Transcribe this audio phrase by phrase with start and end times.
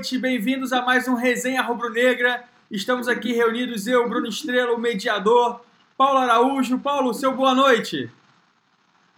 [0.00, 2.42] Noite, bem-vindos a mais um Resenha Rubro-Negra.
[2.70, 5.60] Estamos aqui reunidos, eu, Bruno Estrela, o mediador,
[5.94, 6.78] Paulo Araújo.
[6.78, 8.08] Paulo, seu boa noite.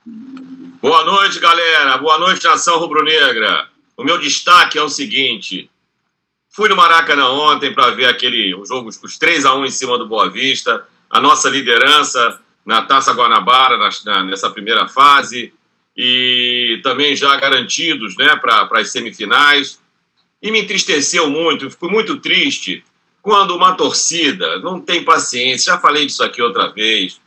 [0.05, 1.97] Boa noite, galera.
[1.99, 3.69] Boa noite, nação rubro-negra.
[3.97, 5.71] O meu destaque é o seguinte:
[6.51, 9.97] fui no Maracanã ontem para ver aquele o jogo, os 3 a 1 em cima
[9.97, 15.55] do Boa Vista, a nossa liderança na Taça Guanabara na, nessa primeira fase
[15.97, 19.81] e também já garantidos né, para as semifinais.
[20.43, 22.85] E me entristeceu muito, fico muito triste
[23.23, 27.21] quando uma torcida não tem paciência, já falei disso aqui outra vez,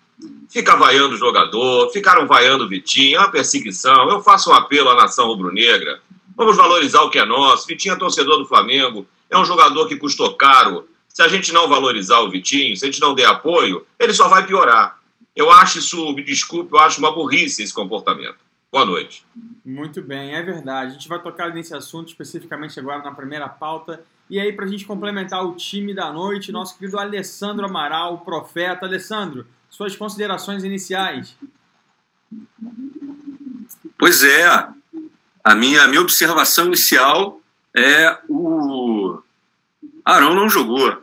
[0.50, 4.10] fica vaiando o jogador, ficaram vaiando o Vitinho, é uma perseguição.
[4.10, 6.02] Eu faço um apelo à nação rubro-negra,
[6.36, 7.66] vamos valorizar o que é nosso.
[7.66, 10.86] Vitinho é torcedor do Flamengo, é um jogador que custou caro.
[11.08, 14.28] Se a gente não valorizar o Vitinho, se a gente não der apoio, ele só
[14.28, 15.00] vai piorar.
[15.34, 18.45] Eu acho isso, me desculpe, eu acho uma burrice esse comportamento.
[18.76, 19.26] Boa noite.
[19.64, 20.92] Muito bem, é verdade.
[20.92, 24.04] A gente vai tocar nesse assunto especificamente agora na primeira pauta.
[24.30, 28.18] E aí, para a gente complementar o time da noite, nosso querido Alessandro Amaral, o
[28.18, 28.86] profeta.
[28.86, 31.38] Alessandro, suas considerações iniciais.
[33.98, 34.46] Pois é,
[35.42, 37.40] a minha, a minha observação inicial
[37.74, 39.22] é o
[40.04, 41.02] Arão não jogou.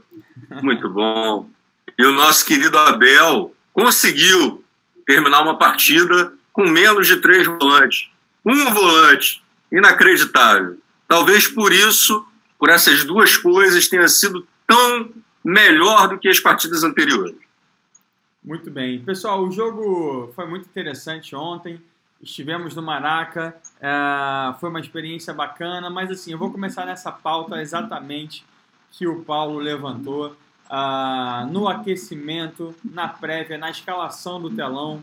[0.63, 1.49] Muito bom.
[1.99, 4.63] E o nosso querido Abel conseguiu
[5.07, 8.11] terminar uma partida com menos de três volantes.
[8.45, 10.79] Um volante, inacreditável.
[11.09, 12.27] Talvez por isso,
[12.59, 15.11] por essas duas coisas, tenha sido tão
[15.45, 17.37] melhor do que as partidas anteriores.
[18.45, 19.01] Muito bem.
[19.01, 21.81] Pessoal, o jogo foi muito interessante ontem.
[22.21, 27.61] Estivemos no Maraca, é, foi uma experiência bacana, mas assim, eu vou começar nessa pauta
[27.61, 28.45] exatamente
[28.93, 30.37] que o Paulo levantou.
[30.71, 35.03] Uh, no aquecimento, na prévia, na escalação do telão,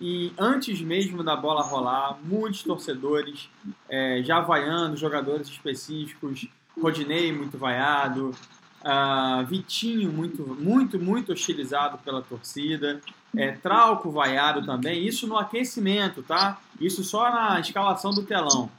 [0.00, 3.48] e antes mesmo da bola rolar, muitos torcedores
[3.88, 6.46] é, já vaiando jogadores específicos,
[6.78, 8.34] Rodinei muito vaiado,
[8.82, 13.00] uh, Vitinho muito, muito, muito hostilizado pela torcida,
[13.34, 16.58] é, Trauco vaiado também, isso no aquecimento, tá?
[16.80, 18.70] Isso só na escalação do telão.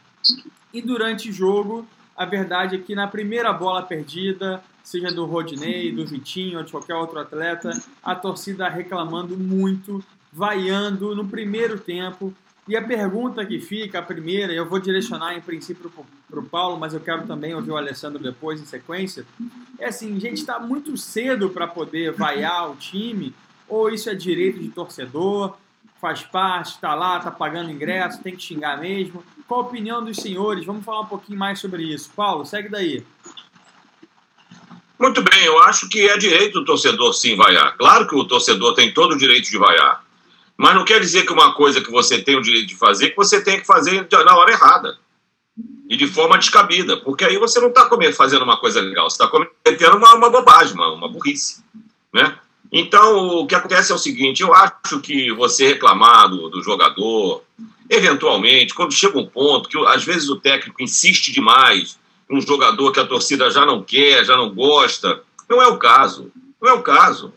[0.74, 5.92] E durante o jogo, a verdade é que na primeira bola perdida, seja do Rodinei,
[5.92, 7.72] do Vitinho ou de qualquer outro atleta,
[8.04, 12.34] a torcida reclamando muito vaiando no primeiro tempo.
[12.68, 15.90] E a pergunta que fica, a primeira, eu vou direcionar em princípio
[16.30, 19.26] para o Paulo, mas eu quero também ouvir o Alessandro depois em sequência.
[19.80, 23.34] É assim, gente, está muito cedo para poder vaiar o time,
[23.70, 25.56] ou isso é direito de torcedor,
[26.02, 29.24] faz parte, está lá, está pagando ingresso, tem que xingar mesmo.
[29.48, 30.66] Qual a opinião dos senhores?
[30.66, 32.12] Vamos falar um pouquinho mais sobre isso.
[32.16, 33.04] Paulo, segue daí.
[35.00, 37.78] Muito bem, eu acho que é direito do torcedor sim vaiar.
[37.78, 40.04] Claro que o torcedor tem todo o direito de vaiar.
[40.58, 43.16] Mas não quer dizer que uma coisa que você tem o direito de fazer, que
[43.16, 44.98] você tem que fazer na hora errada.
[45.90, 46.98] E de forma descabida.
[46.98, 50.74] Porque aí você não está fazendo uma coisa legal, você está cometendo uma, uma bobagem,
[50.74, 51.64] uma, uma burrice.
[52.12, 52.38] Né?
[52.72, 57.44] Então, o que acontece é o seguinte: eu acho que você reclamar do, do jogador,
[57.90, 61.98] eventualmente, quando chega um ponto que às vezes o técnico insiste demais,
[62.30, 66.32] um jogador que a torcida já não quer, já não gosta, não é o caso.
[66.62, 67.34] Não é o caso.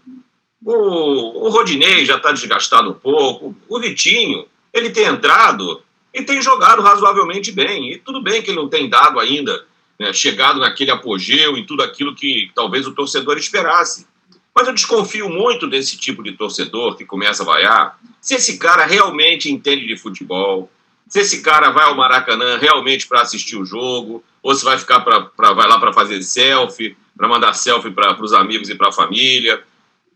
[0.64, 3.56] O, o Rodinei já está desgastado um pouco.
[3.68, 5.82] O Vitinho, ele tem entrado
[6.12, 7.92] e tem jogado razoavelmente bem.
[7.92, 9.64] E tudo bem que ele não tem dado ainda,
[9.98, 14.06] né, chegado naquele apogeu e tudo aquilo que talvez o torcedor esperasse.
[14.54, 17.98] Mas eu desconfio muito desse tipo de torcedor que começa a vaiar.
[18.20, 20.70] Se esse cara realmente entende de futebol,
[21.08, 25.00] se esse cara vai ao Maracanã realmente para assistir o jogo, ou se vai ficar
[25.00, 28.92] para vai lá para fazer selfie, para mandar selfie para os amigos e para a
[28.92, 29.62] família,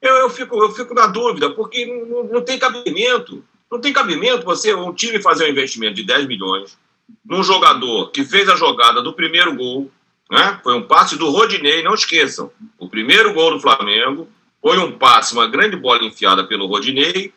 [0.04, 3.44] eu, eu, fico, eu fico na dúvida, porque não, não tem cabimento.
[3.70, 6.78] Não tem cabimento você, um time, fazer um investimento de 10 milhões
[7.24, 9.90] num jogador que fez a jogada do primeiro gol,
[10.30, 10.58] né?
[10.62, 12.50] Foi um passe do Rodinei, não esqueçam.
[12.78, 14.28] O primeiro gol do Flamengo
[14.62, 17.32] foi um passe, uma grande bola enfiada pelo Rodinei,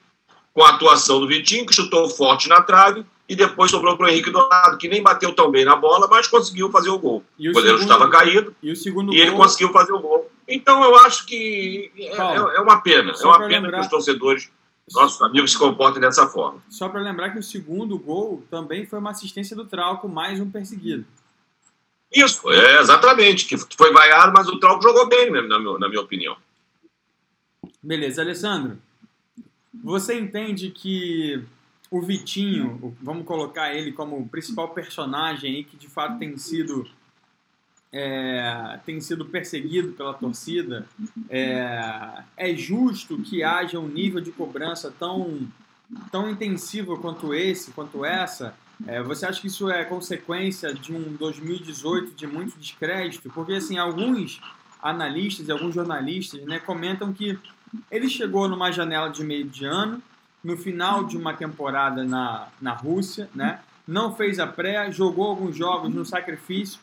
[0.53, 4.09] com a atuação do Vitinho, que chutou forte na trave, e depois sobrou para o
[4.09, 7.23] Henrique Dourado, que nem bateu tão bem na bola, mas conseguiu fazer o gol.
[7.37, 10.31] O, o goleiro segundo, estava caído e, o segundo e ele conseguiu fazer o gol.
[10.47, 13.11] Então eu acho que é, Paulo, é uma pena.
[13.11, 13.79] É uma pena lembrar...
[13.79, 14.49] que os torcedores,
[14.93, 16.61] nossos amigos, se comportem dessa forma.
[16.69, 20.49] Só para lembrar que o segundo gol também foi uma assistência do Trauco, mais um
[20.49, 21.05] perseguido.
[22.13, 23.45] Isso, é, exatamente.
[23.45, 26.37] Que foi vaiado, mas o Trauco jogou bem, na minha, na minha opinião.
[27.83, 28.77] Beleza, Alessandro.
[29.83, 31.43] Você entende que
[31.89, 36.87] o Vitinho, vamos colocar ele como o principal personagem aí que de fato tem sido
[37.91, 40.85] é, tem sido perseguido pela torcida,
[41.29, 45.47] é, é justo que haja um nível de cobrança tão,
[46.11, 48.53] tão intensivo quanto esse, quanto essa,
[48.85, 53.27] É, você acha que isso é consequência de um 2018 de muito descrédito?
[53.31, 54.39] Porque, assim, alguns
[54.79, 57.39] analistas e alguns jornalistas né, comentam que
[57.89, 59.99] ele chegou numa janela de meio de ano,
[60.43, 63.59] no final de uma temporada na, na Rússia, né?
[63.87, 66.79] não fez a pré, jogou alguns jogos no sacrifício,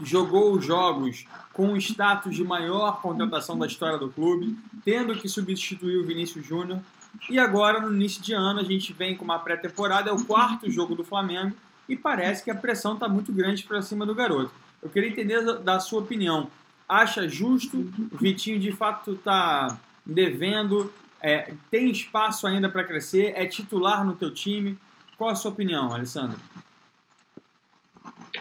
[0.00, 5.28] jogou os jogos com o status de maior contratação da história do clube, tendo que
[5.28, 6.80] substituir o Vinícius Júnior.
[7.28, 10.70] E agora, no início de ano, a gente vem com uma pré-temporada, é o quarto
[10.70, 11.54] jogo do Flamengo,
[11.88, 14.52] e parece que a pressão está muito grande para cima do garoto.
[14.82, 16.48] Eu queria entender da sua opinião.
[16.88, 17.78] Acha justo?
[18.12, 20.92] O Vitinho de fato está devendo?
[21.26, 23.32] É, tem espaço ainda para crescer?
[23.34, 24.76] É titular no teu time?
[25.16, 26.36] Qual a sua opinião, Alessandro?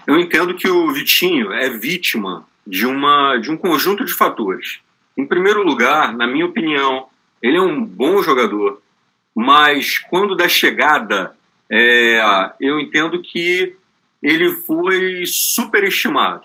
[0.05, 4.81] Eu entendo que o Vitinho é vítima de, uma, de um conjunto de fatores.
[5.15, 7.07] Em primeiro lugar, na minha opinião,
[7.41, 8.81] ele é um bom jogador,
[9.33, 11.37] mas quando da chegada,
[11.69, 12.21] é,
[12.59, 13.77] eu entendo que
[14.21, 16.43] ele foi superestimado.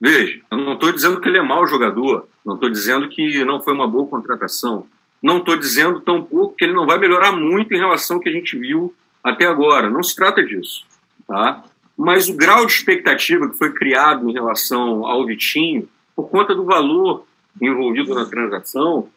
[0.00, 3.60] Veja, eu não estou dizendo que ele é mau jogador, não estou dizendo que não
[3.60, 4.86] foi uma boa contratação,
[5.22, 8.32] não estou dizendo tampouco que ele não vai melhorar muito em relação ao que a
[8.32, 9.90] gente viu até agora.
[9.90, 10.86] Não se trata disso.
[11.26, 11.64] Tá?
[11.96, 16.64] Mas o grau de expectativa que foi criado em relação ao Vitinho, por conta do
[16.64, 17.26] valor
[17.60, 19.08] envolvido na transação,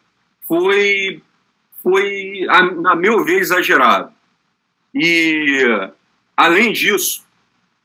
[0.46, 1.22] foi,
[1.82, 4.12] foi a, a meu ver, exagerado.
[4.94, 5.64] E,
[6.36, 7.24] além disso,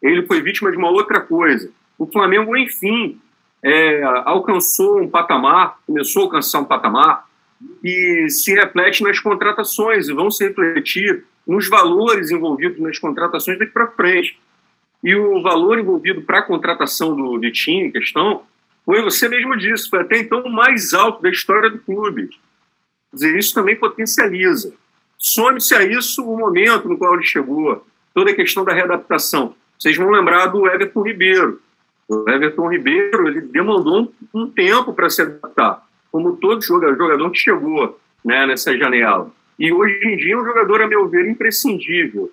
[0.02, 1.72] ele foi vítima de uma outra coisa.
[1.98, 3.20] O Flamengo, enfim,
[3.64, 7.27] é, alcançou um patamar, começou a alcançar um patamar,
[7.84, 13.72] e se reflete nas contratações, e vão se refletir nos valores envolvidos nas contratações daqui
[13.72, 14.40] para frente.
[15.04, 18.44] E o valor envolvido para a contratação do Vitinho em questão
[18.86, 22.30] foi, você mesmo disse, foi até então o mais alto da história do clube.
[23.12, 24.74] Quer dizer, isso também potencializa.
[25.18, 29.56] Some-se a isso o momento no qual ele chegou, toda a questão da readaptação.
[29.78, 31.62] Vocês vão lembrar do Everton Ribeiro.
[32.08, 37.30] O Everton Ribeiro ele demandou um, um tempo para se adaptar, como todo jogador, jogador
[37.32, 39.32] que chegou né, nessa janela.
[39.60, 42.32] E hoje em dia é um jogador, a meu ver, imprescindível.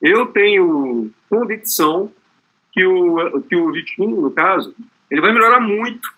[0.00, 2.12] Eu tenho convicção
[2.72, 4.74] que o, que o Vitinho, no caso,
[5.10, 6.08] ele vai melhorar muito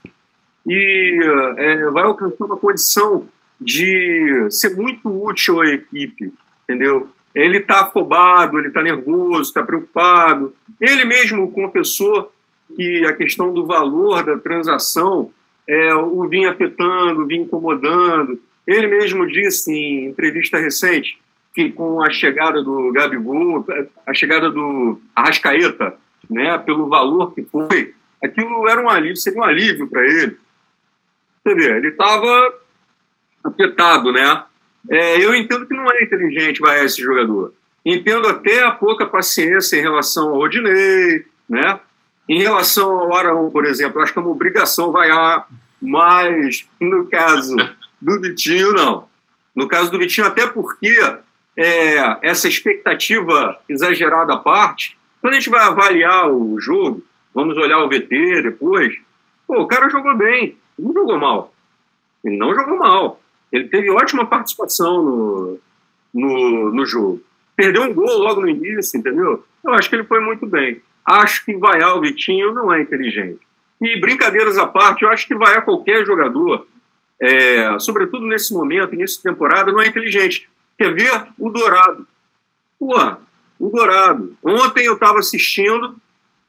[0.67, 1.21] e
[1.57, 3.27] é, vai alcançar uma condição
[3.61, 6.33] de ser muito útil à equipe,
[6.65, 7.09] entendeu?
[7.35, 10.55] Ele está afobado, ele está nervoso, está preocupado.
[10.81, 12.33] Ele mesmo confessou
[12.75, 15.31] que a questão do valor da transação
[15.67, 18.41] é, o vinha afetando, vinha incomodando.
[18.67, 21.19] Ele mesmo disse em entrevista recente
[21.55, 23.67] que com a chegada do Gabigol,
[24.07, 25.97] a chegada do Arrascaeta,
[26.29, 30.37] né, pelo valor que foi, aquilo era um alívio, seria um alívio para ele.
[31.43, 32.55] Você vê, ele estava
[33.43, 34.45] afetado, né?
[34.89, 37.53] É, eu entendo que não é inteligente vai esse jogador.
[37.85, 41.81] Entendo até a pouca paciência em relação ao Rodinei, né?
[42.31, 45.49] Em relação ao Arão, por exemplo, acho que é uma obrigação vaiar,
[45.83, 47.57] mas no caso
[48.01, 49.09] do Vitinho, não.
[49.53, 50.97] No caso do Vitinho, até porque
[51.57, 57.03] é, essa expectativa exagerada à parte, quando a gente vai avaliar o jogo,
[57.35, 58.95] vamos olhar o VT depois,
[59.45, 61.53] pô, o cara jogou bem, não jogou mal.
[62.25, 63.21] Ele não jogou mal.
[63.51, 65.59] Ele teve ótima participação no,
[66.15, 67.21] no, no jogo.
[67.57, 69.45] Perdeu um gol logo no início, entendeu?
[69.65, 70.81] Eu acho que ele foi muito bem.
[71.05, 73.41] Acho que vaiar o Vitinho não é inteligente.
[73.81, 76.67] E brincadeiras à parte, eu acho que vaiar qualquer jogador,
[77.21, 80.49] é, sobretudo nesse momento, início de temporada, não é inteligente.
[80.79, 81.27] Quer ver?
[81.39, 82.07] O Dourado.
[82.79, 82.97] Pô,
[83.59, 84.37] o Dourado.
[84.43, 85.97] Ontem eu estava assistindo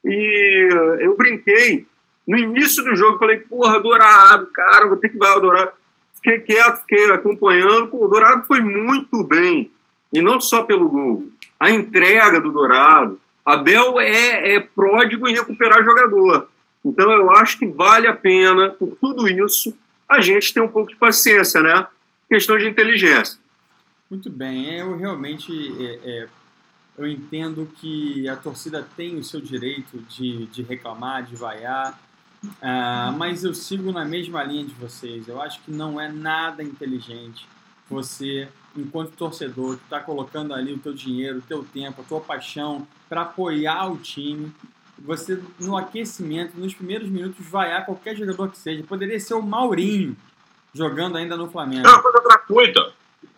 [0.05, 1.85] e eu brinquei.
[2.27, 5.71] No início do jogo, falei, porra, Dourado, cara, vou ter que dar o Dourado.
[6.15, 7.87] Fiquei quieto, fiquei acompanhando.
[7.87, 9.71] Pô, o Dourado foi muito bem.
[10.13, 11.27] E não só pelo gol.
[11.59, 13.19] A entrega do Dourado.
[13.45, 16.49] Abel é, é pródigo em recuperar jogador.
[16.83, 19.75] Então eu acho que vale a pena, por tudo isso,
[20.07, 21.87] a gente ter um pouco de paciência, né?
[22.27, 23.39] Questão de inteligência.
[24.09, 26.27] Muito bem, eu realmente é, é,
[26.97, 31.99] eu entendo que a torcida tem o seu direito de, de reclamar, de vaiar,
[32.43, 35.27] uh, mas eu sigo na mesma linha de vocês.
[35.27, 37.47] Eu acho que não é nada inteligente
[37.91, 42.21] você, enquanto torcedor, que está colocando ali o teu dinheiro, o teu tempo, a tua
[42.21, 44.51] paixão para apoiar o time,
[44.97, 48.83] você no aquecimento, nos primeiros minutos, vaiar qualquer jogador que seja.
[48.83, 50.15] Poderia ser o Maurinho
[50.73, 51.87] jogando ainda no Flamengo.
[51.87, 52.93] É uma coisa gratuita.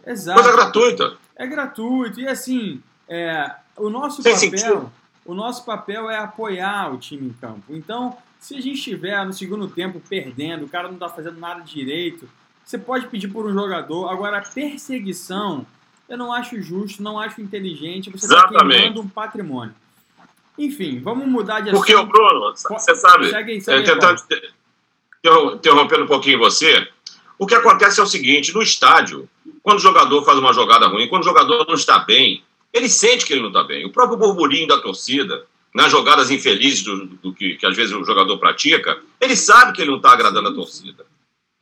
[0.06, 0.42] Exato.
[0.42, 1.18] Coisa gratuita.
[1.36, 2.20] É gratuito.
[2.20, 4.50] E assim, é, o nosso Sem papel.
[4.50, 4.92] Sentido.
[5.26, 7.64] O nosso papel é apoiar o time em campo.
[7.70, 11.62] Então, se a gente estiver no segundo tempo perdendo, o cara não está fazendo nada
[11.62, 12.28] direito,
[12.64, 14.10] você pode pedir por um jogador.
[14.10, 15.66] Agora, a perseguição
[16.08, 18.10] eu não acho justo, não acho inteligente.
[18.10, 19.74] Você está queimando um patrimônio.
[20.58, 21.80] Enfim, vamos mudar de assunto.
[21.80, 24.22] Porque, o Bruno, você sabe, segue, segue é, tentando
[25.56, 26.88] interrompendo um pouquinho você,
[27.40, 29.28] o que acontece é o seguinte, no estádio,
[29.64, 33.26] quando o jogador faz uma jogada ruim, quando o jogador não está bem, ele sente
[33.26, 33.86] que ele não está bem.
[33.86, 38.04] O próprio burburinho da torcida, nas jogadas infelizes do, do que, que, às vezes o
[38.04, 41.06] jogador pratica, ele sabe que ele não está agradando a torcida.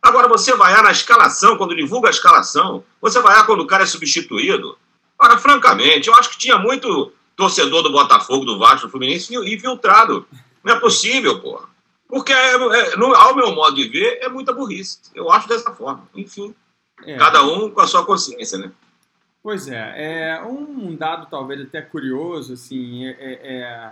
[0.01, 3.85] Agora, você vai na escalação, quando divulga a escalação, você vai quando o cara é
[3.85, 4.77] substituído.
[5.19, 10.27] Ora, francamente, eu acho que tinha muito torcedor do Botafogo, do Vasco, do Fluminense infiltrado.
[10.63, 11.69] Não é possível, porra.
[12.07, 14.99] Porque, é, é, no, ao meu modo de ver, é muita burrice.
[15.13, 16.07] Eu acho dessa forma.
[16.15, 16.53] Enfim,
[17.05, 17.17] é.
[17.17, 18.71] cada um com a sua consciência, né?
[19.43, 23.91] Pois é, é um dado talvez até curioso, assim, é, é, é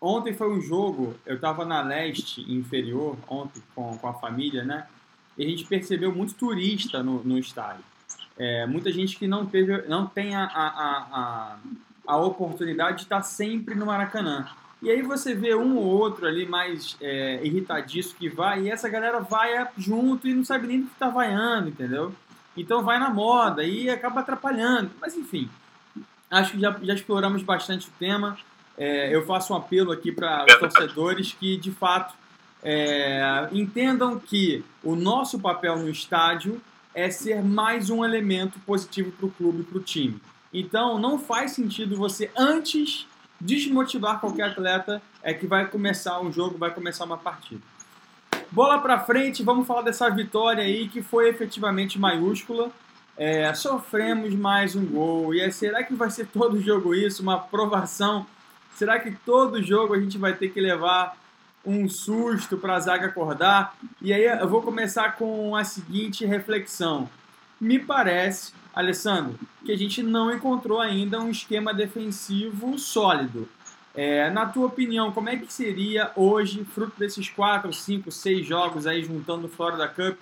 [0.00, 4.86] ontem foi um jogo, eu estava na leste inferior, ontem com, com a família, né,
[5.36, 7.84] e a gente percebeu muito turista no, no estádio.
[8.38, 10.66] É, muita gente que não, teve, não tem a, a,
[11.12, 11.56] a,
[12.06, 14.48] a oportunidade de estar sempre no Maracanã.
[14.82, 18.88] E aí você vê um ou outro ali mais é, irritadiço que vai, e essa
[18.88, 22.14] galera vai junto e não sabe nem do que está vaiando, entendeu?
[22.56, 24.90] Então vai na moda e acaba atrapalhando.
[25.00, 25.50] Mas enfim,
[26.30, 28.38] acho que já, já exploramos bastante o tema.
[28.76, 32.14] É, eu faço um apelo aqui para os torcedores que, de fato,
[32.62, 36.60] é, entendam que o nosso papel no estádio
[36.94, 40.20] é ser mais um elemento positivo para o clube, para o time.
[40.52, 43.06] Então, não faz sentido você, antes,
[43.40, 47.62] desmotivar qualquer atleta é que vai começar um jogo, vai começar uma partida.
[48.50, 52.70] Bola para frente, vamos falar dessa vitória aí que foi efetivamente maiúscula.
[53.16, 55.32] É, sofremos mais um gol.
[55.34, 57.22] E aí, será que vai ser todo jogo isso?
[57.22, 58.26] Uma aprovação?
[58.74, 61.16] Será que todo jogo a gente vai ter que levar
[61.64, 63.76] um susto para a zaga acordar?
[64.00, 67.08] E aí eu vou começar com a seguinte reflexão.
[67.60, 73.48] Me parece, Alessandro, que a gente não encontrou ainda um esquema defensivo sólido.
[73.94, 78.86] É, na tua opinião, como é que seria hoje, fruto desses 4, 5, 6 jogos
[78.86, 80.16] aí juntando o Florida Cup,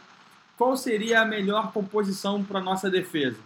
[0.56, 3.36] qual seria a melhor composição para nossa defesa?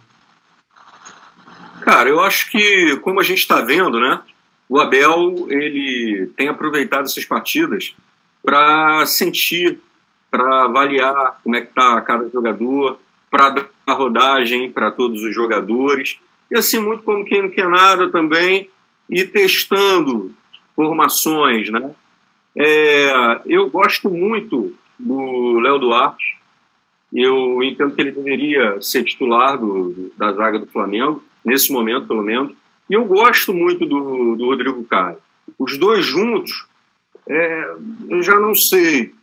[1.81, 4.21] Cara, eu acho que, como a gente está vendo, né,
[4.73, 7.95] o Abel ele tem aproveitado essas partidas
[8.43, 9.79] para sentir,
[10.31, 12.97] para avaliar como é que está cada jogador,
[13.29, 16.17] para dar rodagem para todos os jogadores.
[16.49, 18.67] E assim, muito como quem não quer nada também,
[19.07, 20.33] e testando
[20.75, 21.91] formações, né?
[22.57, 26.39] É, eu gosto muito do Léo Duarte.
[27.13, 32.23] Eu entendo que ele deveria ser titular do, da zaga do Flamengo, nesse momento, pelo
[32.23, 32.62] menos.
[32.89, 35.17] E eu gosto muito do, do Rodrigo Caio.
[35.57, 36.65] Os dois juntos,
[37.27, 37.75] é,
[38.09, 39.13] eu já não sei.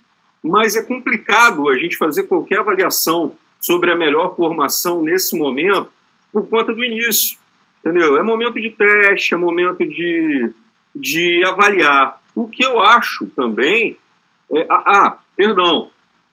[0.43, 5.90] Mas é complicado a gente fazer qualquer avaliação sobre a melhor formação nesse momento
[6.33, 7.38] por conta do início.
[7.81, 8.17] Entendeu?
[8.17, 10.52] É momento de teste, é momento de,
[10.95, 12.21] de avaliar.
[12.35, 13.97] O que eu acho também.
[14.52, 15.90] É, ah, ah, perdão.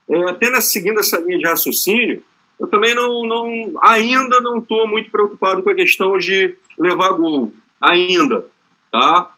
[0.10, 2.24] É, até seguindo essa linha de raciocínio,
[2.59, 7.53] eu também não, não ainda não estou muito preocupado com a questão de levar gol.
[7.79, 8.45] Ainda.
[8.91, 9.31] Tá?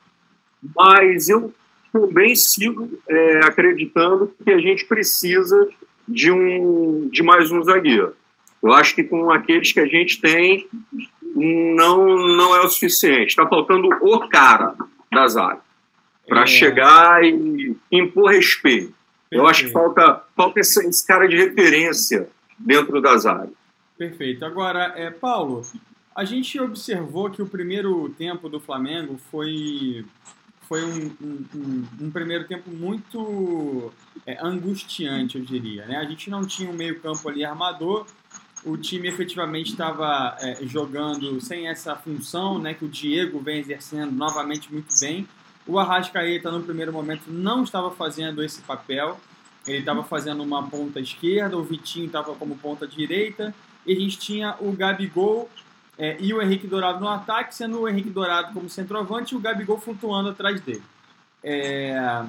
[0.75, 1.53] Mas eu
[1.91, 5.67] também sigo é, acreditando que a gente precisa
[6.07, 8.13] de, um, de mais um zagueiro.
[8.61, 10.67] Eu acho que com aqueles que a gente tem,
[11.35, 13.29] não, não é o suficiente.
[13.29, 14.75] Está faltando o cara
[15.11, 15.61] da zaga
[16.27, 16.47] para é.
[16.47, 18.93] chegar e impor respeito.
[19.31, 23.51] Eu acho que falta, falta esse, esse, cara de referência dentro da zaga.
[23.97, 24.45] Perfeito.
[24.45, 25.61] Agora, é, Paulo,
[26.15, 30.05] a gente observou que o primeiro tempo do Flamengo foi,
[30.67, 33.91] foi um, um, um, um primeiro tempo muito
[34.25, 35.85] é, angustiante, eu diria.
[35.85, 35.97] Né?
[35.97, 38.05] A gente não tinha um meio campo ali armador,
[38.65, 44.11] o time efetivamente estava é, jogando sem essa função, né, que o Diego vem exercendo
[44.11, 45.27] novamente muito bem.
[45.65, 49.19] O Arrascaeta, no primeiro momento, não estava fazendo esse papel.
[49.67, 53.53] Ele estava fazendo uma ponta esquerda, o Vitinho estava como ponta direita,
[53.85, 55.49] e a gente tinha o Gabigol
[55.97, 59.41] é, e o Henrique Dourado no ataque, sendo o Henrique Dourado como centroavante e o
[59.41, 60.83] Gabigol flutuando atrás dele.
[61.43, 62.23] É,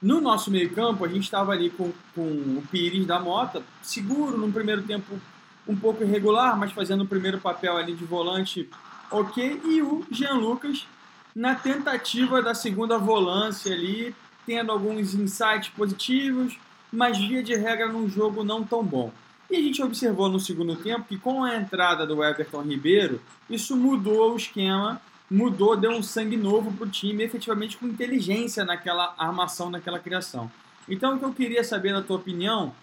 [0.00, 4.52] no nosso meio-campo, a gente estava ali com, com o Pires da Mota, seguro, num
[4.52, 5.20] primeiro tempo
[5.66, 8.68] um pouco irregular, mas fazendo o primeiro papel ali de volante
[9.10, 10.86] ok, e o Jean Lucas
[11.34, 14.14] na tentativa da segunda volância ali,
[14.48, 16.58] tendo alguns insights positivos,
[16.90, 19.12] mas via de regra num jogo não tão bom.
[19.50, 23.76] E a gente observou no segundo tempo que com a entrada do Everton Ribeiro, isso
[23.76, 29.14] mudou o esquema mudou, deu um sangue novo para o time, efetivamente com inteligência naquela
[29.18, 30.50] armação, naquela criação.
[30.88, 32.74] Então, o que eu queria saber, na tua opinião,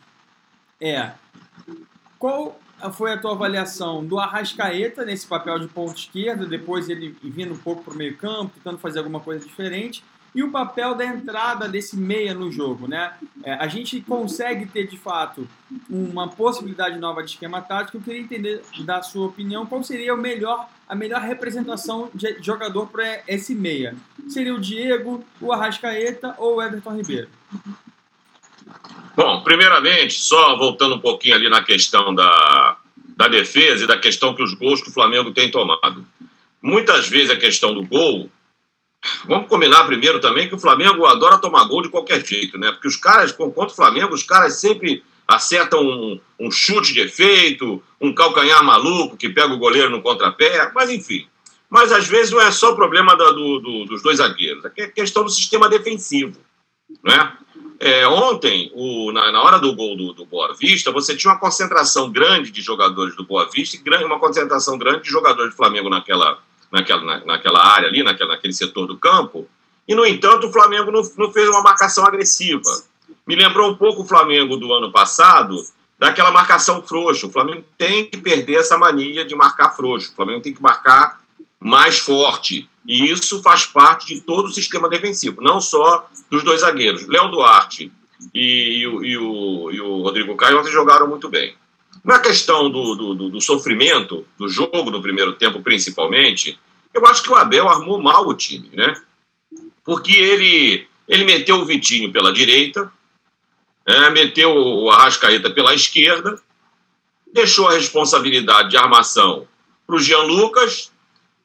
[0.80, 1.12] é
[2.20, 2.60] qual
[2.94, 7.58] foi a tua avaliação do Arrascaeta nesse papel de ponto esquerdo, depois ele vindo um
[7.58, 10.04] pouco para o meio campo, tentando fazer alguma coisa diferente,
[10.36, 13.14] e o papel da entrada desse meia no jogo, né?
[13.42, 15.48] É, a gente consegue ter de fato
[15.90, 17.98] uma possibilidade nova de esquema tático.
[17.98, 22.88] Eu queria entender da sua opinião qual seria o melhor, a melhor representação de jogador
[22.88, 23.96] para esse meia.
[24.28, 27.30] Seria o Diego, o Arrascaeta ou o Everton Ribeiro?
[29.16, 32.78] Bom, primeiramente, só voltando um pouquinho ali na questão da,
[33.16, 36.06] da defesa e da questão que os gols que o Flamengo tem tomado.
[36.62, 38.30] Muitas vezes a questão do gol
[39.26, 42.72] Vamos combinar primeiro também que o Flamengo adora tomar gol de qualquer jeito, né?
[42.72, 47.82] Porque os caras, contra o Flamengo, os caras sempre acertam um, um, chute de efeito,
[48.00, 51.28] um calcanhar maluco que pega o goleiro no contrapé, mas enfim.
[51.70, 55.24] Mas às vezes não é só o problema do, do, dos dois zagueiros, é questão
[55.24, 56.40] do sistema defensivo.
[57.04, 57.34] Né?
[57.80, 61.40] É, ontem, o, na, na, hora do gol do, do, Boa Vista, você tinha uma
[61.40, 65.90] concentração grande de jogadores do Boa Vista e uma concentração grande de jogadores do Flamengo
[65.90, 66.40] naquela,
[66.76, 69.48] naquela, na, naquela área ali, naquela, naquele setor do campo,
[69.88, 72.70] e, no entanto, o Flamengo não, não fez uma marcação agressiva.
[73.26, 75.56] Me lembrou um pouco o Flamengo do ano passado,
[75.98, 77.28] daquela marcação frouxa.
[77.28, 80.12] O Flamengo tem que perder essa mania de marcar frouxo.
[80.12, 81.22] O Flamengo tem que marcar
[81.60, 82.70] mais forte.
[82.86, 87.08] E isso faz parte de todo o sistema defensivo, não só dos dois zagueiros.
[87.08, 87.92] Léo Duarte
[88.34, 91.56] e, e, o, e, o, e o Rodrigo Caio ontem jogaram muito bem.
[92.04, 96.60] Na questão do, do, do, sofrimento do jogo no primeiro tempo, principalmente,
[96.96, 98.94] eu acho que o Abel armou mal o time, né?
[99.84, 102.90] Porque ele, ele meteu o Vitinho pela direita,
[103.86, 106.42] é, meteu o Arrascaeta pela esquerda,
[107.34, 109.46] deixou a responsabilidade de armação
[109.86, 110.92] para o Jean Lucas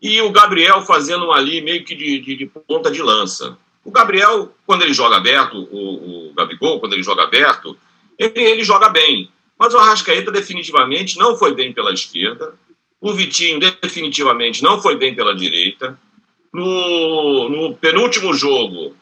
[0.00, 3.58] e o Gabriel fazendo ali meio que de, de, de, ponta de lança.
[3.84, 7.76] O Gabriel, quando ele joga aberto, o, o Gabigol, quando ele joga aberto,
[8.16, 9.28] ele, ele joga bem.
[9.58, 12.54] Mas o Arrascaeta definitivamente não foi bem pela esquerda.
[13.00, 15.98] O Vitinho definitivamente não foi bem pela direita.
[16.52, 18.94] No, no penúltimo jogo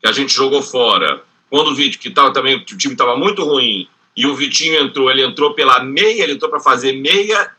[0.00, 3.44] que a gente jogou fora, quando o Vitinho, que tava também, o time estava muito
[3.44, 7.50] ruim, e o Vitinho entrou, ele entrou pela meia, ele entrou para fazer meia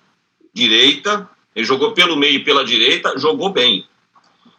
[0.53, 3.85] direita, ele jogou pelo meio e pela direita, jogou bem.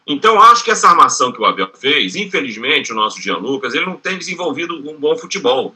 [0.06, 3.86] Então, acho que essa armação que o Abel fez, infelizmente, o nosso Jean Lucas, ele
[3.86, 5.74] não tem desenvolvido um bom futebol.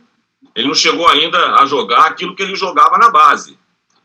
[0.54, 3.58] Ele não chegou ainda a jogar aquilo que ele jogava na base.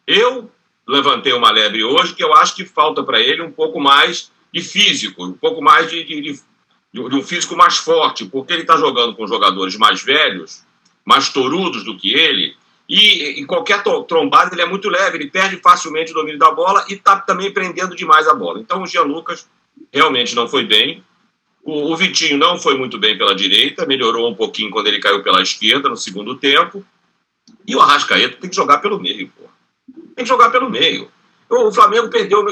[0.07, 0.49] Eu
[0.87, 4.61] levantei uma lebre hoje que eu acho que falta para ele um pouco mais de
[4.61, 6.39] físico, um pouco mais de, de, de,
[6.93, 10.63] de um físico mais forte, porque ele está jogando com jogadores mais velhos,
[11.05, 12.55] mais torudos do que ele,
[12.87, 16.85] e em qualquer trombada ele é muito leve, ele perde facilmente o domínio da bola
[16.89, 18.59] e está também prendendo demais a bola.
[18.59, 19.47] Então o Jean Lucas
[19.91, 21.03] realmente não foi bem.
[21.63, 25.23] O, o, Vitinho não foi muito bem pela direita, melhorou um pouquinho quando ele caiu
[25.23, 26.85] pela esquerda no segundo tempo.
[27.65, 29.42] E o Arrascaeta tem que jogar pelo meio, pô.
[30.15, 31.09] Tem que jogar pelo meio.
[31.49, 32.45] O Flamengo perdeu.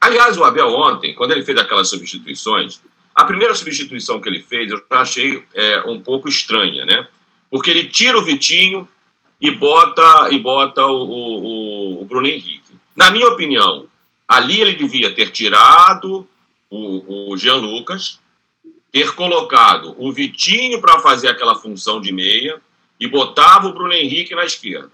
[0.00, 2.80] Aliás, o Abel ontem, quando ele fez aquelas substituições,
[3.14, 7.06] a primeira substituição que ele fez eu achei é, um pouco estranha, né?
[7.50, 8.88] Porque ele tira o Vitinho
[9.40, 12.72] e bota, e bota o, o, o Bruno Henrique.
[12.94, 13.86] Na minha opinião,
[14.28, 16.26] ali ele devia ter tirado
[16.70, 18.20] o, o Jean Lucas,
[18.92, 22.60] ter colocado o Vitinho para fazer aquela função de meia
[22.98, 24.92] e botava o Bruno Henrique na esquerda.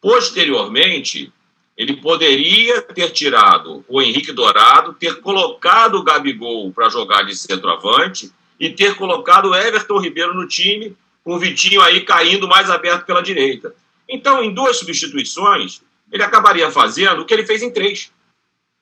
[0.00, 1.32] Posteriormente,
[1.76, 8.32] ele poderia ter tirado o Henrique Dourado, ter colocado o Gabigol para jogar de centroavante
[8.58, 13.04] e ter colocado o Everton Ribeiro no time, com o Vitinho aí caindo mais aberto
[13.06, 13.74] pela direita.
[14.08, 18.10] Então, em duas substituições, ele acabaria fazendo o que ele fez em três.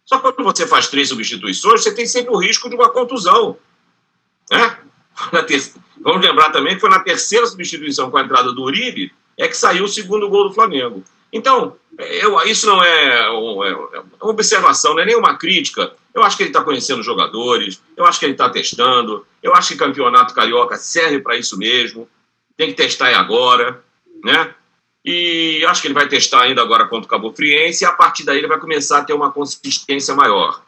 [0.04, 3.58] Só que quando você faz três substituições, você tem sempre o risco de uma contusão.
[4.50, 4.78] Né?
[6.00, 9.56] Vamos lembrar também que foi na terceira substituição com a entrada do Uribe é que
[9.56, 11.04] saiu o segundo gol do Flamengo.
[11.32, 15.92] Então, eu, isso não é, é uma observação, não é nem uma crítica.
[16.14, 19.54] Eu acho que ele está conhecendo os jogadores, eu acho que ele está testando, eu
[19.54, 22.08] acho que campeonato carioca serve para isso mesmo.
[22.56, 23.82] Tem que testar agora,
[24.24, 24.54] né?
[25.04, 28.24] E acho que ele vai testar ainda agora contra o Cabo Friense e a partir
[28.24, 30.62] daí ele vai começar a ter uma consistência maior.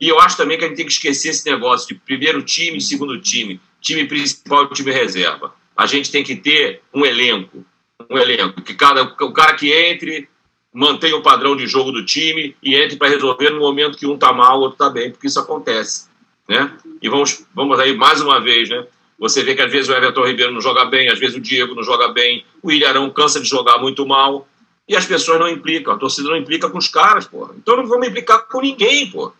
[0.00, 2.80] E eu acho também que a gente tem que esquecer esse negócio de primeiro time,
[2.80, 5.52] segundo time, time principal e time reserva.
[5.76, 7.64] A gente tem que ter um elenco,
[8.10, 10.28] um elenco que cada o cara que entre
[10.72, 14.18] mantenha o padrão de jogo do time e entre para resolver no momento que um
[14.18, 16.08] tá mal, o outro tá bem, porque isso acontece,
[16.48, 16.76] né?
[17.00, 18.84] E vamos vamos aí mais uma vez, né?
[19.18, 21.74] Você vê que às vezes o Everton Ribeiro não joga bem, às vezes o Diego
[21.74, 24.48] não joga bem, o Ilharão cansa de jogar muito mal,
[24.88, 27.54] e as pessoas não implicam, a torcida não implica com os caras, porra.
[27.56, 29.32] Então não vamos implicar com ninguém, pô.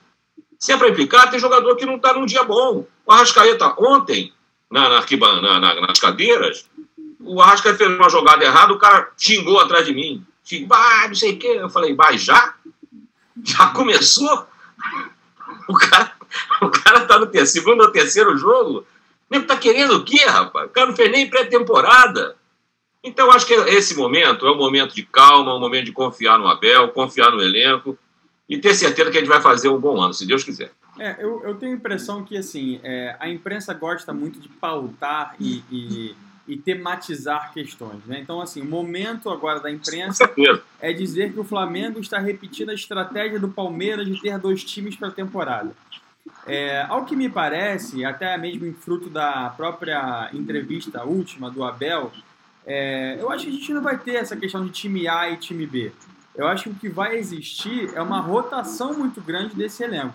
[0.58, 2.86] Se é para implicar, tem jogador que não está num dia bom.
[3.06, 4.32] O Arrascaeta, ontem,
[4.70, 6.66] na, na, na, nas cadeiras,
[7.20, 10.24] o Arrascaeta fez uma jogada errada, o cara xingou atrás de mim.
[10.66, 11.58] Vai, não sei o quê.
[11.60, 12.54] Eu falei, vai já?
[13.44, 14.46] Já começou?
[15.68, 16.12] O cara,
[16.62, 18.84] o cara tá no terceiro, segundo ou terceiro jogo.
[19.28, 20.66] Nem tá querendo o quê, rapaz?
[20.66, 22.36] O cara não fez nem pré-temporada.
[23.02, 26.48] Então, acho que esse momento é um momento de calma, um momento de confiar no
[26.48, 27.96] Abel, confiar no elenco
[28.48, 30.72] e ter certeza que a gente vai fazer um bom ano, se Deus quiser.
[30.98, 35.34] É, eu, eu tenho a impressão que assim é, a imprensa gosta muito de pautar
[35.38, 36.16] e, e,
[36.52, 38.04] e, tematizar questões.
[38.06, 38.20] Né?
[38.20, 40.30] Então, assim, o momento agora da imprensa
[40.80, 44.96] é dizer que o Flamengo está repetindo a estratégia do Palmeiras de ter dois times
[44.96, 45.72] para a temporada.
[46.46, 52.12] É, ao que me parece, até mesmo em fruto da própria entrevista última do Abel,
[52.66, 55.36] é, eu acho que a gente não vai ter essa questão de time A e
[55.36, 55.92] time B.
[56.34, 60.14] Eu acho que o que vai existir é uma rotação muito grande desse elenco.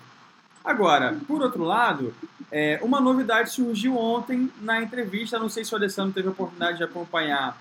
[0.66, 2.14] Agora, por outro lado,
[2.52, 5.38] é, uma novidade surgiu ontem na entrevista.
[5.38, 7.56] Não sei se o Alessandro teve a oportunidade de acompanhar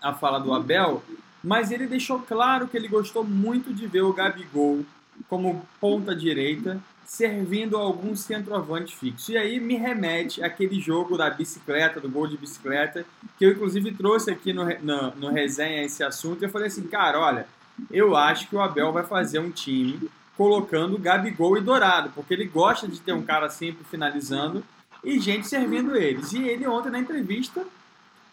[0.00, 1.02] a fala do Abel,
[1.42, 4.84] mas ele deixou claro que ele gostou muito de ver o Gabigol
[5.28, 9.32] como ponta direita servindo algum centroavante fixo.
[9.32, 13.04] E aí me remete àquele jogo da bicicleta, do gol de bicicleta,
[13.36, 16.40] que eu inclusive trouxe aqui no, no, no resenha esse assunto.
[16.40, 17.46] E eu falei assim, cara, olha,
[17.90, 22.46] eu acho que o Abel vai fazer um time colocando Gabigol e Dourado, porque ele
[22.46, 24.64] gosta de ter um cara sempre finalizando
[25.04, 26.32] e gente servindo eles.
[26.32, 27.64] E ele ontem na entrevista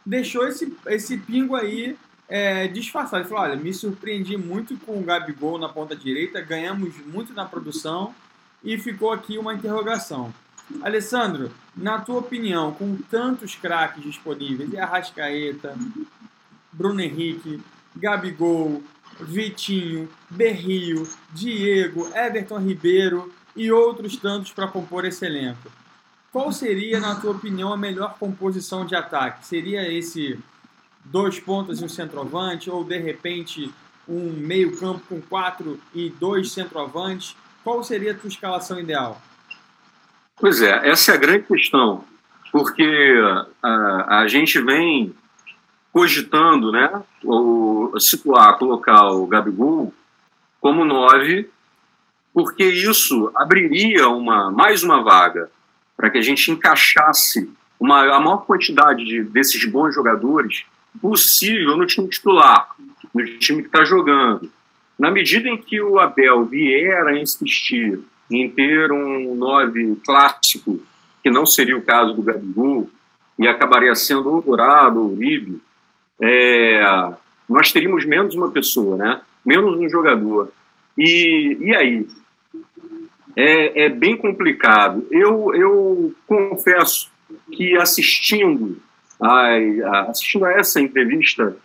[0.06, 3.24] deixou esse, esse pingo aí é, disfarçado.
[3.24, 7.46] Ele falou: olha, me surpreendi muito com o Gabigol na ponta direita, ganhamos muito na
[7.46, 8.14] produção
[8.64, 10.34] e ficou aqui uma interrogação.
[10.84, 15.76] Alessandro, na tua opinião, com tantos craques disponíveis, e Arrascaeta,
[16.72, 17.60] Bruno Henrique,
[17.96, 18.84] Gabigol,
[19.20, 25.72] Vitinho, Berrio, Diego, Everton Ribeiro e outros tantos para compor esse elenco.
[26.32, 29.46] Qual seria, na tua opinião, a melhor composição de ataque?
[29.46, 30.40] Seria esse
[31.04, 33.74] dois pontas e um centroavante, ou de repente
[34.08, 37.36] um meio-campo com quatro e dois centroavantes?
[37.64, 39.22] qual seria a tua escalação ideal?
[40.38, 42.04] Pois é, essa é a grande questão,
[42.52, 43.16] porque
[43.62, 45.14] a, a gente vem
[45.92, 49.94] cogitando, né, o, situar, colocar o Gabigol
[50.62, 51.50] como nove,
[52.34, 55.50] porque isso abriria uma, mais uma vaga
[55.98, 60.66] para que a gente encaixasse uma, a maior quantidade de, desses bons jogadores
[61.02, 62.70] possível no time titular,
[63.14, 64.52] no time que está jogando.
[64.98, 68.00] Na medida em que o Abel vier a insistir
[68.30, 70.82] em ter um nove clássico,
[71.24, 72.90] que não seria o caso do Gabigol,
[73.38, 75.62] e acabaria sendo o Dourado, o Uribe,
[76.22, 76.82] é,
[77.48, 79.22] nós teríamos menos uma pessoa, né?
[79.46, 80.52] menos um jogador.
[80.98, 82.08] E, e aí?
[83.36, 85.08] É, é bem complicado.
[85.12, 87.10] Eu, eu confesso
[87.52, 88.78] que assistindo
[89.22, 89.56] a,
[89.86, 91.56] a, assistindo a essa entrevista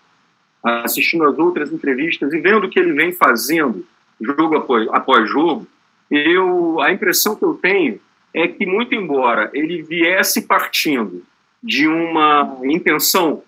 [0.65, 3.85] assistindo as outras entrevistas e vendo o que ele vem fazendo
[4.21, 5.67] jogo após, após jogo,
[6.11, 8.01] eu, a impressão que eu tenho
[8.33, 11.23] é que, muito embora ele viesse partindo
[11.63, 13.43] de uma intenção,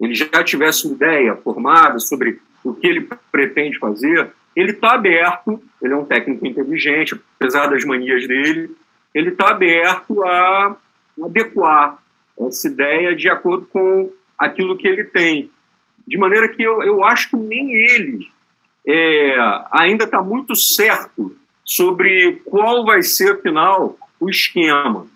[0.00, 5.62] ele já tivesse uma ideia formada sobre o que ele pretende fazer, ele está aberto,
[5.80, 8.74] ele é um técnico inteligente, apesar das manias dele,
[9.14, 10.76] ele está aberto a
[11.24, 11.98] adequar
[12.40, 15.50] essa ideia de acordo com aquilo que ele tem.
[16.06, 18.28] De maneira que eu, eu acho que nem ele
[18.86, 19.36] é,
[19.70, 25.06] ainda está muito certo sobre qual vai ser, afinal, o esquema.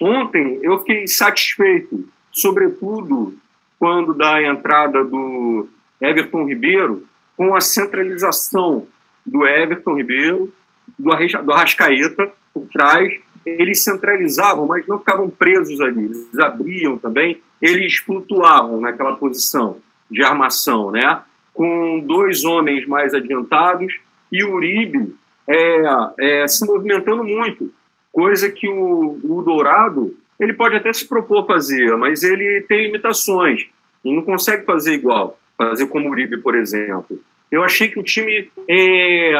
[0.00, 3.36] Ontem eu fiquei satisfeito, sobretudo
[3.78, 5.68] quando da entrada do
[6.00, 8.86] Everton Ribeiro, com a centralização
[9.24, 10.52] do Everton Ribeiro,
[10.98, 13.12] do Arrascaeta por trás.
[13.46, 16.04] Eles centralizavam, mas não ficavam presos ali.
[16.04, 19.78] Eles abriam também, eles flutuavam naquela posição
[20.10, 21.22] de armação, né?
[21.58, 23.92] com dois homens mais adiantados
[24.30, 25.12] e o Uribe
[25.48, 25.82] é,
[26.20, 27.72] é, se movimentando muito,
[28.12, 33.66] coisa que o, o Dourado ele pode até se propor fazer, mas ele tem limitações
[34.04, 37.20] e não consegue fazer igual, fazer como o Uribe, por exemplo.
[37.50, 39.32] Eu achei que o time é,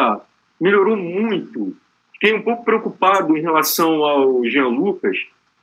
[0.61, 1.76] melhorou muito.
[2.12, 5.16] Fiquei um pouco preocupado em relação ao Jean Lucas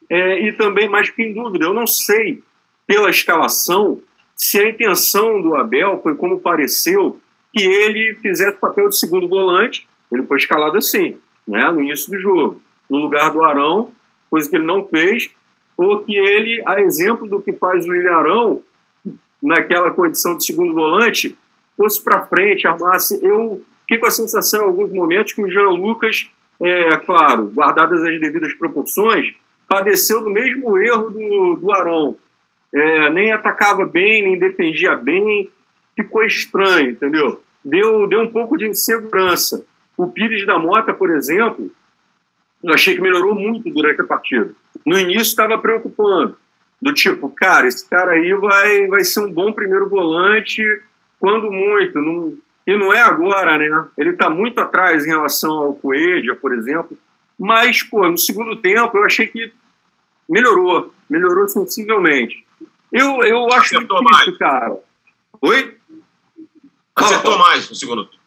[0.10, 2.42] é, e também, mais que em dúvida, eu não sei
[2.88, 4.02] pela escalação
[4.36, 7.20] se a intenção do Abel foi como pareceu
[7.54, 11.18] que ele fizesse papel de segundo volante, ele foi escalado assim,
[11.48, 13.92] né, no início do jogo, no lugar do Arão,
[14.36, 15.30] coisa que ele não fez,
[15.78, 18.62] ou que ele, a exemplo do que faz o William Arão,
[19.42, 21.38] naquela condição de segundo volante,
[21.78, 23.18] fosse para frente, armasse.
[23.24, 26.30] Eu fiquei com a sensação em alguns momentos que o Jean Lucas,
[26.62, 29.34] é claro, guardadas as devidas proporções,
[29.70, 32.18] padeceu do mesmo erro do, do Arão
[32.74, 35.50] é, nem atacava bem, nem defendia bem,
[35.96, 37.42] ficou estranho, entendeu?
[37.64, 39.66] Deu, deu um pouco de insegurança.
[39.96, 41.72] O Pires da Mota, por exemplo,
[42.64, 44.52] eu achei que melhorou muito durante a partida.
[44.86, 46.38] No início estava preocupando,
[46.82, 50.64] do tipo, cara, esse cara aí vai, vai ser um bom primeiro volante,
[51.20, 52.38] quando muito, não,
[52.68, 53.88] e não é agora, né?
[53.98, 56.98] Ele está muito atrás em relação ao Coelho, por exemplo,
[57.38, 59.52] mas, pô, no segundo tempo eu achei que
[60.30, 62.46] melhorou, melhorou sensivelmente.
[62.92, 64.38] Eu, eu acho Acertou difícil, mais.
[64.38, 64.78] cara.
[65.42, 65.78] Oi?
[66.96, 68.24] Acertou mais no segundo tempo.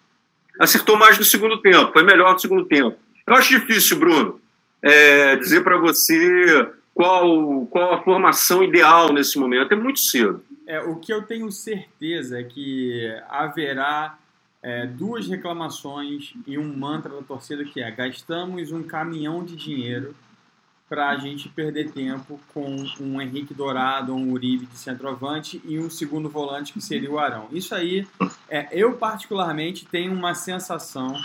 [0.60, 2.98] acertou mais no segundo tempo, foi melhor no segundo tempo.
[3.28, 4.40] Eu acho difícil, Bruno,
[4.80, 9.70] é, dizer para você qual, qual a formação ideal nesse momento.
[9.74, 10.42] É muito cedo.
[10.66, 14.18] É, o que eu tenho certeza é que haverá
[14.62, 20.16] é, duas reclamações e um mantra da torcida que é gastamos um caminhão de dinheiro
[20.88, 25.90] para a gente perder tempo com um Henrique Dourado, um Uribe de centroavante e um
[25.90, 27.46] segundo volante que seria o Arão.
[27.52, 28.08] Isso aí,
[28.48, 31.20] é, eu particularmente tenho uma sensação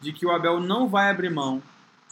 [0.00, 1.62] de que o Abel não vai abrir mão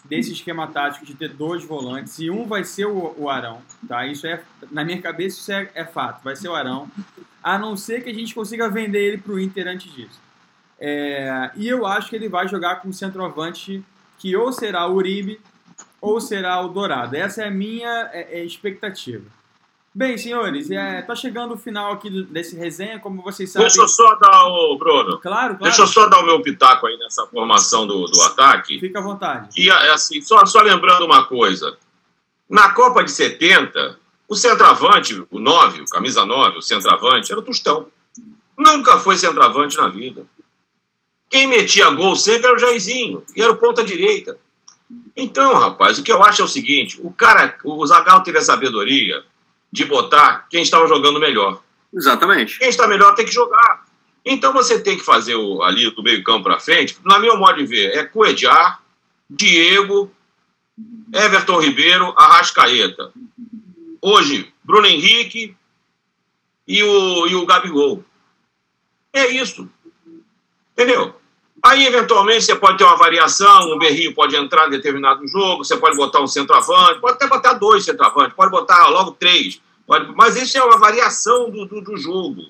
[0.05, 4.07] desse esquema tático de ter dois volantes e um vai ser o, Arão, tá?
[4.07, 6.89] Isso é na minha cabeça isso é, é fato, vai ser o Arão,
[7.43, 10.21] a não ser que a gente consiga vender ele para o Inter antes disso.
[10.79, 13.83] É, e eu acho que ele vai jogar com centroavante
[14.19, 15.41] que ou será o Uribe
[16.01, 17.17] ou será o Dourado.
[17.17, 19.25] Essa é a minha é, é, expectativa.
[19.97, 23.67] Bem, senhores, é, tá chegando o final aqui do- desse resenha, como vocês sabem.
[23.67, 24.77] Deixa eu só dar o.
[24.77, 25.59] Bruno, Claro, claro.
[25.63, 28.79] deixa eu só dar o meu pitaco aí nessa formação do, do ataque.
[28.79, 29.49] Fica à vontade.
[29.59, 31.79] E é assim, só, só lembrando uma coisa.
[32.47, 37.45] Na Copa de 70, o centroavante, o 9, o camisa 9, o centroavante, era o
[37.45, 37.87] Tostão.
[38.59, 40.27] Nunca foi centroavante na vida.
[41.31, 44.37] Quem metia gol sempre era o Jairzinho, e era o ponta direita.
[45.17, 48.43] Então, rapaz, o que eu acho é o seguinte: o cara, o Zagallo teve a
[48.43, 49.25] sabedoria
[49.71, 51.63] de botar quem estava jogando melhor.
[51.93, 52.59] Exatamente.
[52.59, 53.87] Quem está melhor tem que jogar.
[54.25, 57.59] Então você tem que fazer o, ali do meio campo para frente, na meu modo
[57.59, 58.83] de ver, é Coediar,
[59.31, 60.11] Diego,
[61.13, 63.13] Everton Ribeiro, Arrascaeta.
[64.03, 65.57] Hoje, Bruno Henrique
[66.67, 68.05] e o, e o Gabigol.
[69.13, 69.71] É isso.
[70.73, 71.15] Entendeu?
[71.67, 75.77] Aí, eventualmente, você pode ter uma variação, um berrio pode entrar em determinado jogo, você
[75.77, 79.61] pode botar um centroavante, pode até botar dois centroavantes, pode botar logo três.
[79.85, 82.41] Pode- mas isso é uma variação do, do, do jogo.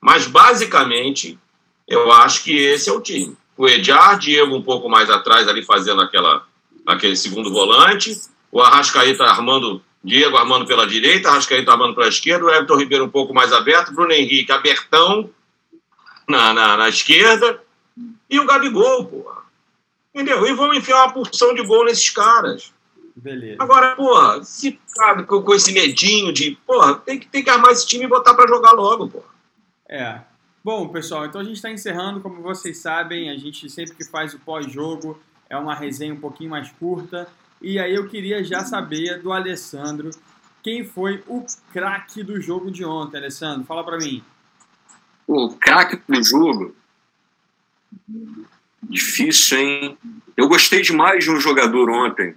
[0.00, 1.38] Mas, basicamente,
[1.86, 3.36] eu acho que esse é o time.
[3.58, 6.46] O Ediar, Diego um pouco mais atrás, ali fazendo aquela,
[6.86, 8.18] aquele segundo volante,
[8.50, 13.10] o Arrascaeta armando, Diego armando pela direita, Arrascaeta armando pela esquerda, o Everton Ribeiro um
[13.10, 15.28] pouco mais aberto, Bruno Henrique abertão
[16.26, 17.60] na, na, na esquerda,
[18.28, 19.42] e o Gabigol, porra.
[20.14, 20.46] Entendeu?
[20.46, 22.72] E vamos enfiar uma porção de gol nesses caras.
[23.14, 23.56] Beleza.
[23.60, 27.72] Agora, porra, se cara, com, com esse medinho de, porra, tem que, tem que armar
[27.72, 29.28] esse time e botar pra jogar logo, porra.
[29.88, 30.20] É.
[30.62, 32.20] Bom, pessoal, então a gente está encerrando.
[32.20, 36.50] Como vocês sabem, a gente sempre que faz o pós-jogo é uma resenha um pouquinho
[36.50, 37.28] mais curta.
[37.60, 40.10] E aí eu queria já saber do Alessandro
[40.62, 43.64] quem foi o craque do jogo de ontem, Alessandro.
[43.64, 44.22] Fala pra mim.
[45.26, 46.74] O craque do jogo.
[48.82, 49.98] Difícil, hein?
[50.36, 52.34] Eu gostei demais de um jogador ontem.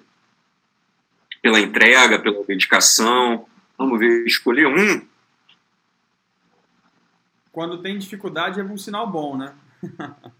[1.41, 3.45] Pela entrega, pela dedicação.
[3.77, 5.05] Vamos ver, escolher um.
[7.51, 9.53] Quando tem dificuldade é um sinal bom, né?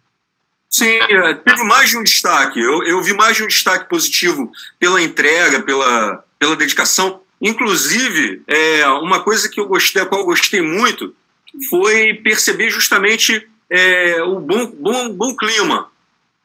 [0.70, 2.60] Sim, é, teve mais de um destaque.
[2.60, 7.22] Eu, eu vi mais de um destaque positivo pela entrega, pela, pela dedicação.
[7.40, 11.16] Inclusive, é, uma coisa que eu gostei, a qual eu gostei muito,
[11.70, 15.90] foi perceber justamente é, o bom, bom, bom clima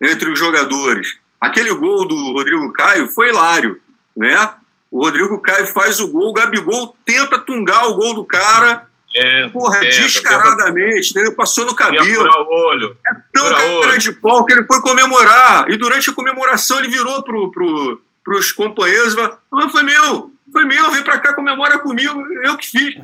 [0.00, 1.18] entre os jogadores.
[1.40, 3.80] Aquele gol do Rodrigo Caio foi hilário,
[4.16, 4.50] né?
[4.90, 9.48] O Rodrigo Caio faz o gol, o Gabigol tenta tungar o gol do cara, É,
[9.48, 11.34] porra, é, descaradamente, entendeu?
[11.34, 12.96] Passou no cabelo o olho.
[13.32, 13.98] tão Fura cara olho.
[13.98, 15.70] de pau que ele foi comemorar.
[15.70, 20.32] E durante a comemoração ele virou pro, pro, pros companheiros e falou: ah, foi meu,
[20.52, 22.96] foi meu, vem pra cá, comemora comigo, eu que fiz.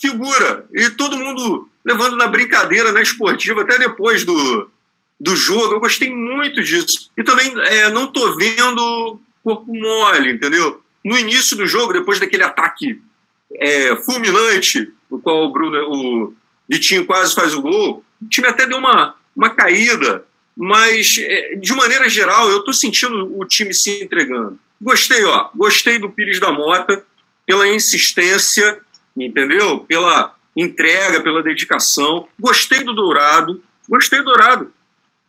[0.00, 0.64] Figura.
[0.72, 4.70] E todo mundo levando na brincadeira, na esportiva, até depois do,
[5.18, 5.74] do jogo.
[5.74, 7.10] Eu gostei muito disso.
[7.16, 10.82] E também é, não tô vendo corpo mole, entendeu?
[11.04, 13.00] No início do jogo, depois daquele ataque
[13.54, 16.34] é, fulminante, no qual o Bruno, o
[16.68, 20.24] Vitinho quase faz o gol, o time até deu uma, uma caída,
[20.56, 24.58] mas é, de maneira geral eu estou sentindo o time se entregando.
[24.80, 27.04] Gostei, ó, gostei do Pires da Mota
[27.46, 28.80] pela insistência,
[29.16, 29.80] entendeu?
[29.80, 32.26] Pela entrega, pela dedicação.
[32.38, 34.72] Gostei do Dourado, gostei do Dourado.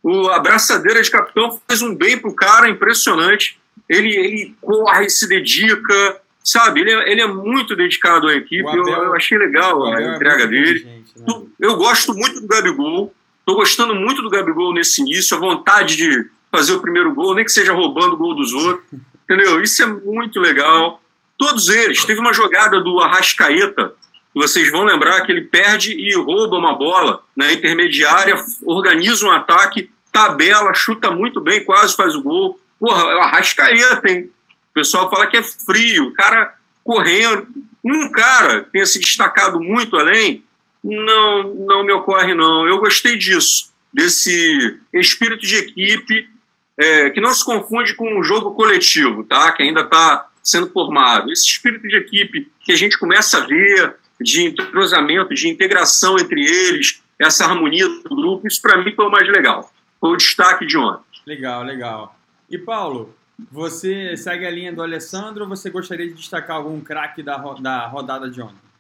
[0.04, 3.60] O abraçadeira de capitão faz um bem pro cara impressionante.
[3.88, 6.82] Ele, ele corre, se dedica, sabe?
[6.82, 8.68] Ele é, ele é muito dedicado à equipe.
[8.68, 10.80] Abel- eu, eu achei legal a é entrega dele.
[10.80, 11.14] inteligente.
[11.18, 11.46] né?
[11.60, 13.14] Eu gosto muito do Gabigol.
[13.40, 17.46] Estou gostando muito do Gabigol nesse início, a vontade de fazer o primeiro gol, nem
[17.46, 18.86] que seja roubando o gol dos outros.
[19.24, 19.62] Entendeu?
[19.62, 21.02] Isso é muito legal.
[21.38, 22.04] Todos eles.
[22.06, 23.94] Teve uma jogada do Arrascaeta,
[24.34, 29.92] vocês vão lembrar que ele perde e rouba uma bola na intermediária, organiza um ataque,
[30.12, 32.60] tabela, chuta muito bem, quase faz o gol.
[32.80, 34.32] Porra, é o Arrascaeta, hein?
[34.72, 37.48] O pessoal fala que é frio, o cara correndo.
[37.84, 40.44] Um cara tenha se destacado muito além,
[40.84, 42.68] não, não me ocorre, não.
[42.68, 46.30] Eu gostei disso, desse espírito de equipe
[46.78, 49.52] é, que não se confunde com um jogo coletivo, tá?
[49.52, 51.32] Que ainda está sendo formado.
[51.32, 56.42] Esse espírito de equipe que a gente começa a ver, de entrosamento, de integração entre
[56.42, 59.72] eles, essa harmonia do grupo, isso para mim foi o mais legal.
[60.00, 61.04] Foi o destaque de ontem.
[61.26, 62.16] Legal, legal.
[62.50, 63.16] E Paulo,
[63.52, 67.88] você segue a linha do Alessandro ou você gostaria de destacar algum craque da, da
[67.88, 68.72] rodada de ontem?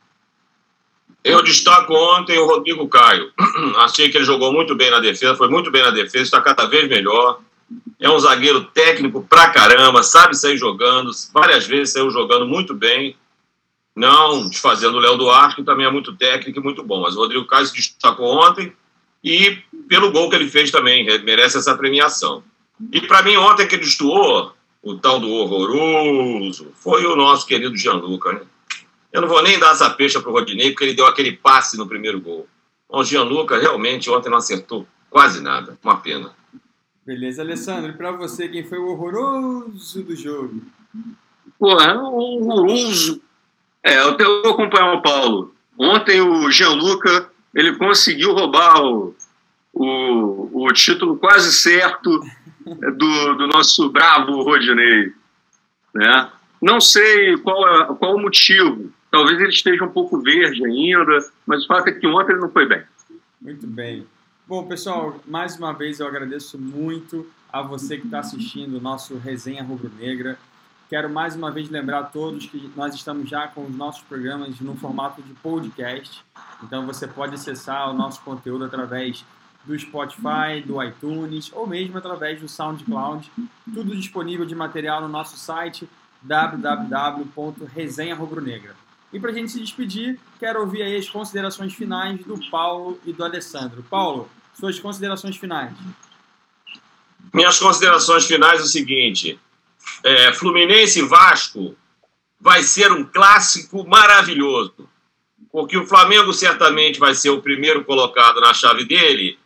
[1.23, 3.31] Eu destaco ontem o Rodrigo Caio.
[3.77, 6.65] Achei que ele jogou muito bem na defesa, foi muito bem na defesa, está cada
[6.65, 7.39] vez melhor.
[7.99, 13.15] É um zagueiro técnico pra caramba, sabe sair jogando, várias vezes saiu jogando muito bem.
[13.95, 17.01] Não desfazendo o Léo Duarte, que também é muito técnico e muito bom.
[17.01, 18.73] Mas o Rodrigo Caio se destacou ontem
[19.23, 22.43] e pelo gol que ele fez também, merece essa premiação.
[22.91, 27.77] E para mim, ontem que ele destoou, o tal do horroroso, foi o nosso querido
[27.77, 28.41] Gianluca, né?
[29.13, 31.87] Eu não vou nem dar essa peixa pro Rodinei, porque ele deu aquele passe no
[31.87, 32.47] primeiro gol.
[32.89, 35.77] O Gianluca realmente ontem não acertou quase nada.
[35.83, 36.33] Uma pena.
[37.05, 37.91] Beleza, Alessandro.
[37.91, 40.61] E para você, quem foi o horroroso do jogo?
[41.59, 43.21] Pô, é horroroso.
[43.83, 45.53] É, eu vou acompanhar o Paulo.
[45.77, 49.15] Ontem o Gianluca, ele conseguiu roubar o,
[49.73, 52.21] o, o título quase certo
[52.65, 55.11] do, do nosso bravo Rodinei.
[55.93, 56.29] Né?
[56.61, 58.91] Não sei qual, é, qual o motivo.
[59.09, 62.51] Talvez ele esteja um pouco verde ainda, mas o fato é que ontem ele não
[62.51, 62.83] foi bem.
[63.41, 64.05] Muito bem.
[64.47, 69.17] Bom, pessoal, mais uma vez eu agradeço muito a você que está assistindo o nosso
[69.17, 70.37] Resenha Rubro Negra.
[70.91, 74.59] Quero mais uma vez lembrar a todos que nós estamos já com os nossos programas
[74.59, 76.21] no formato de podcast.
[76.61, 79.23] Então você pode acessar o nosso conteúdo através
[79.63, 83.31] do Spotify, do iTunes ou mesmo através do SoundCloud.
[83.73, 85.87] Tudo disponível de material no nosso site
[86.23, 88.75] www.resenharubronegra.
[89.13, 93.13] E para a gente se despedir, quero ouvir aí as considerações finais do Paulo e
[93.13, 93.81] do Alessandro.
[93.89, 95.71] Paulo, suas considerações finais.
[97.33, 99.39] Minhas considerações finais é o seguinte:
[100.03, 101.75] é, Fluminense e Vasco
[102.39, 104.89] vai ser um clássico maravilhoso,
[105.51, 109.37] porque o Flamengo certamente vai ser o primeiro colocado na chave dele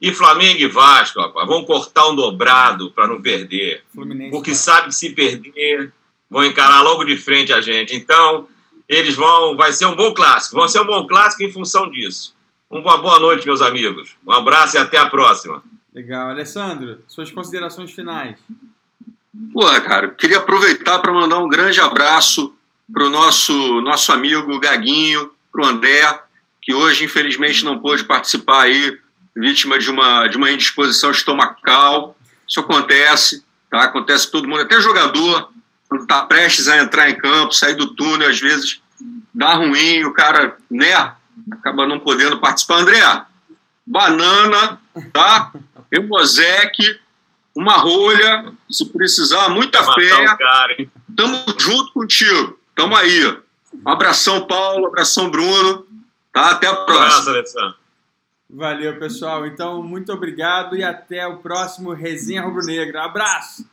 [0.00, 3.84] e Flamengo e Vasco, rapaz, vão cortar um dobrado para não perder.
[3.94, 5.92] Fluminense, porque sabe que se perder,
[6.28, 7.94] vão encarar logo de frente a gente.
[7.94, 8.48] Então,
[8.88, 9.56] eles vão.
[9.56, 10.56] Vai ser um bom clássico.
[10.56, 12.34] Vão ser um bom clássico em função disso.
[12.68, 14.16] Uma boa noite, meus amigos.
[14.26, 15.62] Um abraço e até a próxima.
[15.94, 16.30] Legal.
[16.30, 18.38] Alessandro, suas considerações finais.
[19.52, 22.54] Pô, cara, queria aproveitar para mandar um grande abraço
[22.92, 26.20] para o nosso, nosso amigo Gaguinho, para o André,
[26.60, 28.98] que hoje, infelizmente, não pôde participar aí
[29.34, 32.14] vítima de uma, de uma indisposição estomacal.
[32.46, 33.84] Isso acontece, tá?
[33.84, 35.50] Acontece todo mundo, até jogador,
[35.88, 38.82] quando está prestes a entrar em campo, sair do túnel, às vezes
[39.32, 40.94] dá ruim, o cara, né,
[41.50, 42.80] acaba não podendo participar.
[42.80, 43.00] André,
[43.86, 44.78] banana,
[45.12, 45.52] tá?
[45.90, 47.00] Emosec,
[47.54, 50.88] uma rolha, se precisar, muita fé.
[51.16, 53.38] Tamo junto contigo, tamo aí.
[53.84, 55.86] Um abração, Paulo, abração, Bruno.
[56.32, 56.52] Tá?
[56.52, 57.32] Até a próxima.
[57.32, 57.76] Abraço,
[58.48, 59.46] Valeu, pessoal.
[59.46, 63.04] Então, muito obrigado e até o próximo Resenha Rubro Negra.
[63.04, 63.66] Abraço!